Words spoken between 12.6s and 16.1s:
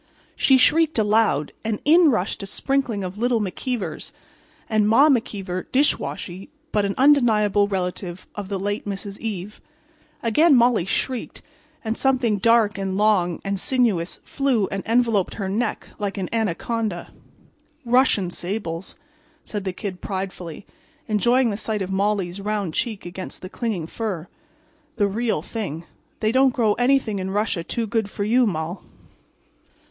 and long and sinuous flew and enveloped her neck